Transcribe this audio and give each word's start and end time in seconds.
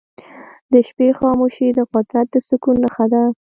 د 0.71 0.73
شپې 0.87 1.07
خاموشي 1.19 1.67
د 1.77 1.79
قدرت 1.93 2.27
د 2.33 2.35
سکون 2.47 2.75
نښه 2.83 3.05
ده. 3.13 3.23